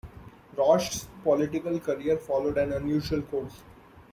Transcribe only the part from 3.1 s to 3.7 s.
course.